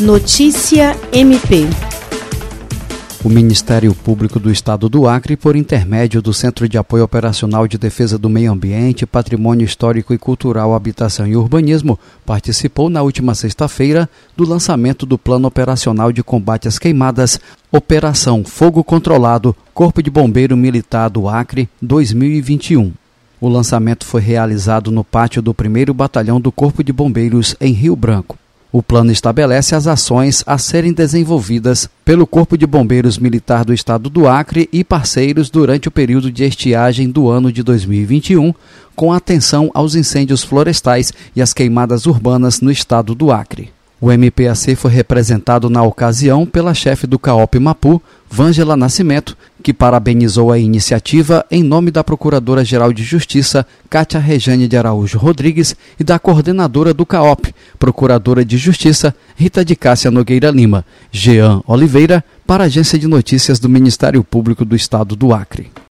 Notícia 0.00 0.94
MP. 1.10 1.66
O 3.24 3.30
Ministério 3.30 3.94
Público 3.94 4.38
do 4.38 4.50
Estado 4.50 4.90
do 4.90 5.08
Acre, 5.08 5.38
por 5.38 5.56
intermédio 5.56 6.20
do 6.20 6.34
Centro 6.34 6.68
de 6.68 6.76
Apoio 6.76 7.02
Operacional 7.02 7.66
de 7.66 7.78
Defesa 7.78 8.18
do 8.18 8.28
Meio 8.28 8.52
Ambiente, 8.52 9.06
Patrimônio 9.06 9.64
Histórico 9.64 10.12
e 10.12 10.18
Cultural, 10.18 10.74
Habitação 10.74 11.26
e 11.26 11.34
Urbanismo, 11.34 11.98
participou 12.26 12.90
na 12.90 13.00
última 13.00 13.34
sexta-feira 13.34 14.06
do 14.36 14.46
lançamento 14.46 15.06
do 15.06 15.16
Plano 15.16 15.48
Operacional 15.48 16.12
de 16.12 16.22
Combate 16.22 16.68
às 16.68 16.78
Queimadas, 16.78 17.40
Operação 17.72 18.44
Fogo 18.44 18.84
Controlado, 18.84 19.56
Corpo 19.72 20.02
de 20.02 20.10
Bombeiro 20.10 20.58
Militar 20.58 21.08
do 21.08 21.26
Acre 21.26 21.70
2021. 21.80 22.92
O 23.40 23.48
lançamento 23.48 24.04
foi 24.04 24.20
realizado 24.20 24.90
no 24.90 25.02
pátio 25.02 25.40
do 25.40 25.52
1 25.52 25.94
Batalhão 25.94 26.38
do 26.38 26.52
Corpo 26.52 26.84
de 26.84 26.92
Bombeiros, 26.92 27.56
em 27.58 27.72
Rio 27.72 27.96
Branco. 27.96 28.36
O 28.76 28.82
plano 28.82 29.10
estabelece 29.10 29.74
as 29.74 29.86
ações 29.86 30.44
a 30.46 30.58
serem 30.58 30.92
desenvolvidas 30.92 31.88
pelo 32.04 32.26
Corpo 32.26 32.58
de 32.58 32.66
Bombeiros 32.66 33.16
Militar 33.16 33.64
do 33.64 33.72
Estado 33.72 34.10
do 34.10 34.28
Acre 34.28 34.68
e 34.70 34.84
parceiros 34.84 35.48
durante 35.48 35.88
o 35.88 35.90
período 35.90 36.30
de 36.30 36.44
estiagem 36.44 37.08
do 37.08 37.26
ano 37.26 37.50
de 37.50 37.62
2021, 37.62 38.52
com 38.94 39.14
atenção 39.14 39.70
aos 39.72 39.94
incêndios 39.94 40.44
florestais 40.44 41.10
e 41.34 41.40
às 41.40 41.54
queimadas 41.54 42.04
urbanas 42.04 42.60
no 42.60 42.70
estado 42.70 43.14
do 43.14 43.32
Acre. 43.32 43.70
O 43.98 44.12
MPAC 44.12 44.76
foi 44.76 44.90
representado 44.90 45.70
na 45.70 45.82
ocasião 45.82 46.44
pela 46.44 46.74
chefe 46.74 47.06
do 47.06 47.18
CAOP 47.18 47.58
Mapu, 47.58 48.02
Vângela 48.30 48.76
Nascimento, 48.76 49.34
que 49.62 49.72
parabenizou 49.72 50.52
a 50.52 50.58
iniciativa 50.58 51.46
em 51.50 51.62
nome 51.62 51.90
da 51.90 52.04
Procuradora-Geral 52.04 52.92
de 52.92 53.02
Justiça, 53.02 53.66
Cátia 53.88 54.20
Rejane 54.20 54.68
de 54.68 54.76
Araújo 54.76 55.16
Rodrigues, 55.16 55.74
e 55.98 56.04
da 56.04 56.18
coordenadora 56.18 56.92
do 56.92 57.06
CAOP, 57.06 57.54
Procuradora 57.76 58.44
de 58.44 58.56
Justiça, 58.56 59.14
Rita 59.36 59.64
de 59.64 59.76
Cássia 59.76 60.10
Nogueira 60.10 60.50
Lima, 60.50 60.84
Jean 61.12 61.62
Oliveira, 61.66 62.24
para 62.46 62.64
a 62.64 62.66
Agência 62.66 62.98
de 62.98 63.06
Notícias 63.06 63.58
do 63.58 63.68
Ministério 63.68 64.24
Público 64.24 64.64
do 64.64 64.74
Estado 64.74 65.14
do 65.14 65.32
Acre. 65.32 65.70